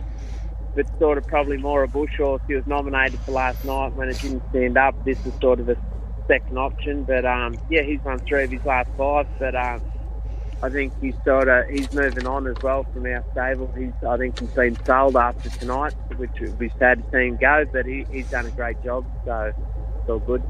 but 0.75 0.85
sort 0.97 1.17
of 1.17 1.27
probably 1.27 1.57
more 1.57 1.83
a 1.83 1.87
bush 1.87 2.11
horse. 2.17 2.41
He 2.47 2.55
was 2.55 2.65
nominated 2.65 3.19
for 3.25 3.31
last 3.31 3.63
night 3.63 3.95
when 3.95 4.09
it 4.09 4.19
didn't 4.19 4.43
stand 4.49 4.77
up. 4.77 4.95
This 5.03 5.19
is 5.25 5.33
sort 5.41 5.59
of 5.59 5.69
a 5.69 5.77
second 6.27 6.57
option, 6.57 7.03
but 7.03 7.25
um, 7.25 7.57
yeah, 7.69 7.81
he's 7.81 8.01
won 8.01 8.19
three 8.19 8.43
of 8.43 8.51
his 8.51 8.63
last 8.65 8.89
five, 8.97 9.27
but. 9.39 9.55
Um, 9.55 9.81
I 10.63 10.69
think 10.69 10.93
he's 11.01 11.15
sort 11.25 11.49
of 11.49 11.67
he's 11.67 11.91
moving 11.91 12.25
on 12.25 12.47
as 12.47 12.55
well 12.63 12.85
from 12.85 13.05
our 13.05 13.21
stable. 13.33 13.69
He's 13.77 13.91
I 14.07 14.15
think 14.15 14.39
he's 14.39 14.49
been 14.51 14.77
sold 14.85 15.17
after 15.17 15.49
tonight, 15.49 15.93
which 16.15 16.31
would 16.39 16.57
be 16.57 16.71
sad 16.79 17.03
to 17.03 17.11
see 17.11 17.27
him 17.27 17.35
go. 17.35 17.65
But 17.69 17.85
he, 17.85 18.05
he's 18.09 18.29
done 18.29 18.45
a 18.45 18.51
great 18.51 18.81
job, 18.81 19.05
so 19.25 19.51
it's 19.99 20.09
all 20.09 20.19
good. 20.19 20.41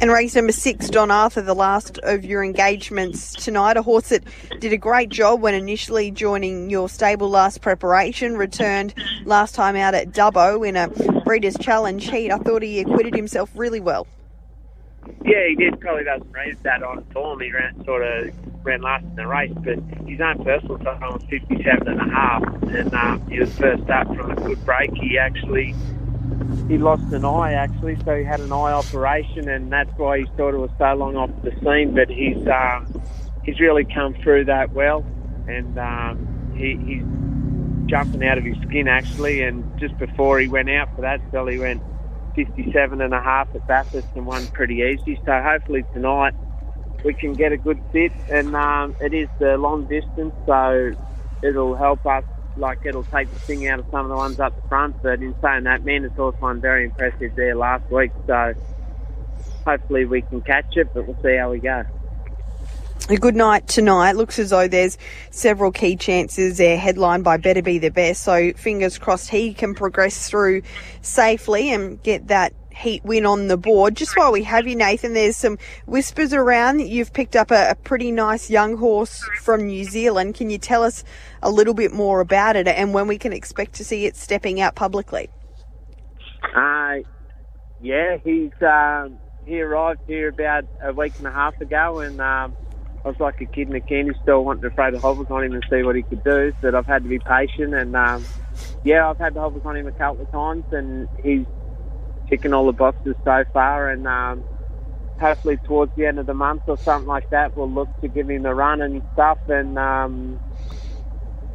And 0.00 0.10
race 0.10 0.34
number 0.34 0.50
six, 0.50 0.90
Don 0.90 1.12
Arthur, 1.12 1.40
the 1.40 1.54
last 1.54 1.98
of 1.98 2.24
your 2.24 2.42
engagements 2.42 3.32
tonight. 3.32 3.76
A 3.76 3.82
horse 3.82 4.08
that 4.08 4.24
did 4.58 4.72
a 4.72 4.76
great 4.76 5.08
job 5.08 5.40
when 5.40 5.54
initially 5.54 6.10
joining 6.10 6.68
your 6.68 6.88
stable 6.88 7.30
last 7.30 7.60
preparation, 7.60 8.36
returned 8.36 8.92
last 9.24 9.54
time 9.54 9.76
out 9.76 9.94
at 9.94 10.10
Dubbo 10.10 10.68
in 10.68 10.74
a 10.74 10.88
Breeders' 11.20 11.56
Challenge 11.60 12.04
heat. 12.10 12.32
I 12.32 12.38
thought 12.38 12.62
he 12.62 12.80
acquitted 12.80 13.14
himself 13.14 13.50
really 13.54 13.80
well. 13.80 14.08
Yeah, 15.26 15.48
he 15.48 15.56
did. 15.56 15.80
Probably 15.80 16.04
doesn't 16.04 16.30
raise 16.30 16.56
that 16.62 16.84
on 16.84 17.04
form. 17.12 17.40
He 17.40 17.50
ran 17.50 17.84
sort 17.84 18.02
of 18.02 18.32
ran 18.64 18.80
last 18.80 19.04
in 19.04 19.16
the 19.16 19.26
race, 19.26 19.52
but 19.54 19.78
his 20.06 20.20
own 20.20 20.44
personal 20.44 20.78
time 20.78 21.00
was 21.00 21.22
57 21.28 21.88
and 21.88 22.00
a 22.00 22.04
half, 22.04 22.42
and 22.62 22.94
um, 22.94 23.26
he 23.28 23.40
was 23.40 23.52
first 23.58 23.88
up 23.90 24.06
from 24.14 24.30
a 24.30 24.36
good 24.36 24.64
break. 24.64 24.92
He 24.94 25.18
actually 25.18 25.74
he 26.68 26.78
lost 26.78 27.12
an 27.12 27.24
eye 27.24 27.54
actually, 27.54 27.96
so 28.04 28.16
he 28.16 28.24
had 28.24 28.40
an 28.40 28.52
eye 28.52 28.72
operation, 28.72 29.48
and 29.48 29.72
that's 29.72 29.90
why 29.96 30.20
he 30.20 30.26
sort 30.36 30.54
of 30.54 30.60
was 30.60 30.70
so 30.78 30.94
long 30.94 31.16
off 31.16 31.30
the 31.42 31.50
scene. 31.62 31.92
But 31.92 32.08
he's 32.08 32.46
um, 32.46 33.02
he's 33.44 33.58
really 33.58 33.84
come 33.84 34.14
through 34.14 34.44
that 34.44 34.72
well, 34.72 35.04
and 35.48 35.76
um, 35.76 36.54
he, 36.56 36.76
he's 36.86 37.04
jumping 37.88 38.24
out 38.24 38.38
of 38.38 38.44
his 38.44 38.56
skin 38.68 38.86
actually. 38.86 39.42
And 39.42 39.78
just 39.78 39.96
before 39.98 40.38
he 40.38 40.48
went 40.48 40.70
out 40.70 40.94
for 40.94 41.02
that 41.02 41.20
spell, 41.28 41.46
he 41.46 41.58
went 41.58 41.82
57 42.36 43.00
and 43.00 43.14
a 43.14 43.20
half 43.20 43.48
at 43.54 43.66
Bathurst 43.66 44.06
and 44.14 44.26
won 44.26 44.48
pretty 44.52 44.76
easy. 44.76 45.20
So 45.24 45.32
hopefully 45.42 45.84
tonight 45.92 46.34
we 47.04 47.14
can 47.14 47.34
get 47.34 47.52
a 47.52 47.56
good 47.56 47.80
sit. 47.92 48.12
And 48.28 48.54
um, 48.54 48.94
it 49.00 49.12
is 49.14 49.28
the 49.38 49.56
long 49.56 49.86
distance, 49.86 50.34
so 50.44 50.92
it'll 51.42 51.74
help 51.76 52.06
us. 52.06 52.24
Like 52.58 52.80
it'll 52.84 53.04
take 53.04 53.30
the 53.30 53.38
sting 53.44 53.68
out 53.68 53.80
of 53.80 53.86
some 53.90 54.04
of 54.04 54.08
the 54.08 54.16
ones 54.16 54.38
up 54.38 54.54
the 54.54 54.62
front. 54.68 54.96
But 55.02 55.20
in 55.20 55.34
saying 55.42 55.64
that, 55.64 55.84
Mander's 55.84 56.12
won 56.40 56.60
very 56.60 56.84
impressive 56.84 57.32
there 57.34 57.56
last 57.56 57.84
week. 57.90 58.12
So 58.26 58.54
hopefully 59.66 60.04
we 60.04 60.22
can 60.22 60.42
catch 60.42 60.66
it, 60.76 60.90
but 60.94 61.06
we'll 61.06 61.16
see 61.22 61.36
how 61.36 61.50
we 61.50 61.60
go 61.60 61.84
a 63.08 63.16
good 63.16 63.36
night 63.36 63.68
tonight. 63.68 64.16
Looks 64.16 64.38
as 64.38 64.50
though 64.50 64.68
there's 64.68 64.98
several 65.30 65.70
key 65.70 65.96
chances 65.96 66.58
there, 66.58 66.76
headlined 66.76 67.24
by 67.24 67.36
Better 67.36 67.62
Be 67.62 67.78
the 67.78 67.90
Best. 67.90 68.22
So 68.22 68.52
fingers 68.54 68.98
crossed 68.98 69.30
he 69.30 69.54
can 69.54 69.74
progress 69.74 70.28
through 70.28 70.62
safely 71.02 71.72
and 71.72 72.02
get 72.02 72.28
that 72.28 72.52
heat 72.74 73.04
win 73.04 73.24
on 73.24 73.48
the 73.48 73.56
board. 73.56 73.96
Just 73.96 74.16
while 74.16 74.32
we 74.32 74.42
have 74.42 74.66
you, 74.66 74.76
Nathan, 74.76 75.14
there's 75.14 75.36
some 75.36 75.58
whispers 75.86 76.32
around 76.32 76.78
that 76.78 76.88
you've 76.88 77.12
picked 77.12 77.36
up 77.36 77.50
a, 77.50 77.70
a 77.70 77.74
pretty 77.74 78.10
nice 78.12 78.50
young 78.50 78.76
horse 78.76 79.24
from 79.40 79.66
New 79.66 79.84
Zealand. 79.84 80.34
Can 80.34 80.50
you 80.50 80.58
tell 80.58 80.82
us 80.82 81.04
a 81.42 81.50
little 81.50 81.74
bit 81.74 81.92
more 81.92 82.20
about 82.20 82.56
it 82.56 82.68
and 82.68 82.92
when 82.92 83.06
we 83.06 83.18
can 83.18 83.32
expect 83.32 83.74
to 83.74 83.84
see 83.84 84.04
it 84.04 84.16
stepping 84.16 84.60
out 84.60 84.74
publicly? 84.74 85.30
Uh, 86.54 86.96
yeah, 87.80 88.16
he's 88.24 88.52
um, 88.62 89.18
he 89.44 89.60
arrived 89.60 90.00
here 90.06 90.28
about 90.28 90.64
a 90.82 90.92
week 90.92 91.12
and 91.18 91.26
a 91.26 91.30
half 91.30 91.60
ago, 91.60 92.00
and 92.00 92.20
um, 92.20 92.56
I 93.06 93.10
was 93.10 93.20
like 93.20 93.40
a 93.40 93.46
kid 93.46 93.68
in 93.68 93.76
a 93.76 93.80
candy 93.80 94.18
store 94.20 94.44
wanting 94.44 94.62
to 94.62 94.70
throw 94.70 94.90
the 94.90 94.98
hobbles 94.98 95.28
on 95.30 95.44
him 95.44 95.52
and 95.52 95.62
see 95.70 95.84
what 95.84 95.94
he 95.94 96.02
could 96.02 96.24
do. 96.24 96.52
But 96.60 96.74
I've 96.74 96.88
had 96.88 97.04
to 97.04 97.08
be 97.08 97.20
patient, 97.20 97.72
and 97.72 97.94
um, 97.94 98.26
yeah, 98.82 99.08
I've 99.08 99.18
had 99.18 99.34
the 99.34 99.40
hobbles 99.40 99.62
on 99.64 99.76
him 99.76 99.86
a 99.86 99.92
couple 99.92 100.22
of 100.22 100.30
times, 100.32 100.64
and 100.72 101.08
he's 101.22 101.46
ticking 102.28 102.52
all 102.52 102.66
the 102.66 102.72
boxes 102.72 103.14
so 103.22 103.44
far. 103.52 103.90
And 103.90 104.08
um, 104.08 104.44
hopefully, 105.20 105.56
towards 105.68 105.92
the 105.94 106.06
end 106.06 106.18
of 106.18 106.26
the 106.26 106.34
month 106.34 106.62
or 106.66 106.80
something 106.84 107.06
like 107.06 107.30
that, 107.30 107.56
we'll 107.56 107.70
look 107.70 107.90
to 108.00 108.08
give 108.08 108.28
him 108.28 108.44
a 108.44 108.52
run 108.52 108.82
and 108.82 109.04
stuff. 109.12 109.38
And 109.46 109.78
um, 109.78 110.40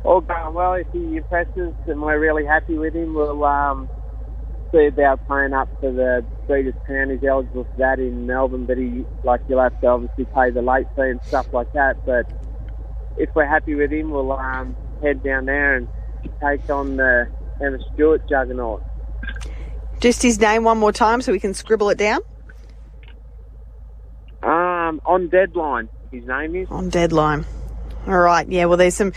all 0.04 0.22
going 0.22 0.54
well. 0.54 0.76
If 0.76 0.88
he 0.94 1.18
impresses 1.18 1.74
and 1.86 2.02
we're 2.02 2.18
really 2.18 2.46
happy 2.46 2.78
with 2.78 2.96
him, 2.96 3.14
we'll 3.14 3.44
um, 3.44 3.90
see 4.72 4.88
about 4.88 5.28
paying 5.28 5.54
up 5.54 5.70
for 5.80 5.92
the 5.92 6.26
Breeders' 6.48 6.74
Crown. 6.86 7.10
He's 7.10 7.24
eligible 7.24 7.66
for 7.66 7.78
that 7.78 8.00
in 8.00 8.26
Melbourne, 8.26 8.66
but 8.66 8.78
he 8.78 9.06
like 9.24 9.42
you'll 9.48 9.62
have 9.62 9.80
to 9.82 9.88
obviously 9.88 10.26
pay 10.26 10.50
the 10.52 10.62
late 10.62 10.88
fee 10.96 11.10
and 11.10 11.20
stuff 11.24 11.48
like 11.54 11.72
that. 11.74 12.06
But 12.06 12.32
if 13.18 13.30
we're 13.36 13.46
happy 13.46 13.76
with 13.76 13.92
him, 13.92 14.12
we'll 14.12 14.32
um, 14.32 14.76
head 15.02 15.24
down 15.24 15.46
there 15.46 15.76
and 15.76 15.88
take 16.42 16.70
on 16.70 16.98
the 16.98 17.28
Emma 17.62 17.78
Stewart 17.94 18.28
juggernaut. 18.28 18.84
Just 20.00 20.24
his 20.24 20.40
name 20.40 20.64
one 20.64 20.78
more 20.78 20.92
time 20.92 21.22
so 21.22 21.32
we 21.32 21.40
can 21.40 21.54
scribble 21.54 21.90
it 21.90 21.98
down. 21.98 22.22
Um, 24.42 25.00
on 25.06 25.30
deadline, 25.30 25.90
his 26.12 26.26
name 26.26 26.56
is. 26.56 26.68
On 26.72 26.90
deadline. 26.90 27.46
All 28.08 28.18
right. 28.18 28.48
Yeah. 28.50 28.66
Well, 28.66 28.78
there's 28.78 28.96
some 28.96 29.14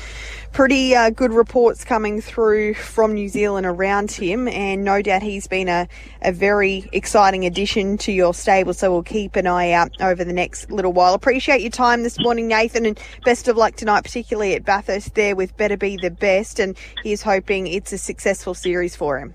pretty 0.53 0.95
uh, 0.95 1.09
good 1.09 1.33
reports 1.33 1.85
coming 1.85 2.21
through 2.21 2.75
from 2.75 3.15
New 3.15 3.29
Zealand 3.29 3.67
around 3.67 4.11
him, 4.11 4.47
and 4.47 4.85
no 4.85 5.01
doubt 5.01 5.23
he's 5.23 5.47
been 5.47 5.69
a, 5.69 5.89
a 6.21 6.33
very 6.33 6.89
exciting 6.93 7.47
addition 7.47 7.97
to 7.99 8.13
your 8.13 8.35
stable. 8.35 8.75
So 8.75 8.93
we'll 8.93 9.03
keep 9.03 9.37
an 9.37 9.47
eye 9.47 9.73
out 9.73 9.91
over 10.01 10.23
the 10.23 10.35
next 10.35 10.71
little 10.71 10.93
while. 10.93 11.15
Appreciate 11.15 11.63
your 11.63 11.71
time 11.71 12.03
this 12.03 12.21
morning, 12.21 12.47
Nathan, 12.47 12.85
and 12.85 13.01
best 13.25 13.49
of 13.49 13.57
luck 13.57 13.75
tonight, 13.75 14.03
particularly 14.03 14.55
at 14.55 14.67
Bathurst 14.67 15.15
there 15.15 15.35
with 15.35 15.57
Better 15.57 15.79
Be 15.79 15.97
the 15.97 16.11
Best. 16.11 16.59
And 16.59 16.77
he's 17.03 17.23
hoping 17.23 17.67
it's 17.67 17.93
a 17.93 17.99
successful 17.99 18.53
series 18.53 18.95
for 18.95 19.19
him. 19.19 19.35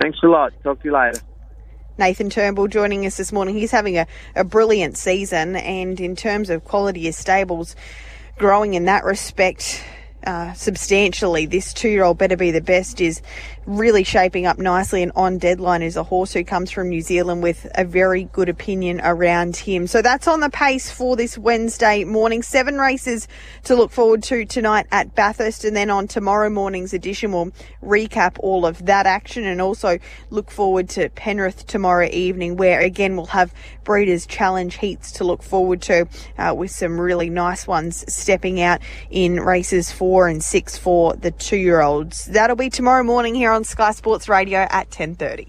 Thanks 0.00 0.18
a 0.24 0.26
lot. 0.26 0.52
Talk 0.64 0.80
to 0.80 0.88
you 0.88 0.94
later. 0.94 1.20
Nathan 1.96 2.28
Turnbull 2.28 2.66
joining 2.66 3.06
us 3.06 3.16
this 3.18 3.32
morning. 3.32 3.54
He's 3.54 3.70
having 3.70 3.98
a, 3.98 4.06
a 4.34 4.42
brilliant 4.42 4.96
season, 4.96 5.54
and 5.54 6.00
in 6.00 6.16
terms 6.16 6.50
of 6.50 6.64
quality 6.64 7.06
of 7.06 7.14
stables, 7.14 7.76
growing 8.38 8.74
in 8.74 8.86
that 8.86 9.04
respect 9.04 9.84
uh, 10.26 10.52
substantially. 10.52 11.46
This 11.46 11.72
two 11.72 11.88
year 11.88 12.04
old 12.04 12.18
Better 12.18 12.36
Be 12.36 12.50
the 12.50 12.60
Best 12.60 13.00
is 13.00 13.22
really 13.66 14.02
shaping 14.02 14.46
up 14.46 14.58
nicely 14.58 15.02
and 15.02 15.12
on 15.14 15.38
deadline 15.38 15.82
is 15.82 15.96
a 15.96 16.02
horse 16.02 16.32
who 16.32 16.42
comes 16.44 16.70
from 16.70 16.88
New 16.88 17.00
Zealand 17.00 17.42
with 17.42 17.70
a 17.74 17.84
very 17.84 18.24
good 18.24 18.48
opinion 18.48 19.00
around 19.02 19.56
him. 19.56 19.86
So 19.86 20.02
that's 20.02 20.26
on 20.26 20.40
the 20.40 20.50
pace 20.50 20.90
for 20.90 21.16
this 21.16 21.38
Wednesday 21.38 22.04
morning. 22.04 22.42
Seven 22.42 22.78
races 22.78 23.28
to 23.64 23.76
look 23.76 23.92
forward 23.92 24.22
to 24.24 24.44
tonight 24.44 24.86
at 24.90 25.14
Bathurst 25.14 25.64
and 25.64 25.76
then 25.76 25.90
on 25.90 26.08
tomorrow 26.08 26.50
morning's 26.50 26.92
edition 26.92 27.32
we'll 27.32 27.52
recap 27.82 28.36
all 28.40 28.66
of 28.66 28.84
that 28.86 29.06
action 29.06 29.44
and 29.44 29.60
also 29.60 29.98
look 30.30 30.50
forward 30.50 30.88
to 30.90 31.08
Penrith 31.10 31.66
tomorrow 31.66 32.08
evening 32.10 32.56
where 32.56 32.80
again 32.80 33.16
we'll 33.16 33.26
have 33.26 33.54
Breeders' 33.84 34.26
Challenge 34.26 34.74
heats 34.76 35.12
to 35.12 35.24
look 35.24 35.42
forward 35.42 35.82
to 35.82 36.06
uh, 36.38 36.54
with 36.56 36.70
some 36.70 37.00
really 37.00 37.30
nice 37.30 37.66
ones 37.66 38.04
stepping 38.12 38.60
out 38.60 38.80
in 39.10 39.38
races 39.40 39.92
four 39.92 40.28
and 40.28 40.42
six 40.42 40.76
for 40.76 41.14
the 41.14 41.30
two 41.30 41.56
year 41.56 41.80
olds. 41.80 42.26
That'll 42.26 42.56
be 42.56 42.70
tomorrow 42.70 43.04
morning 43.04 43.34
here 43.34 43.51
on 43.52 43.64
Sky 43.64 43.92
Sports 43.92 44.28
Radio 44.28 44.66
at 44.70 44.90
10:30. 44.90 45.48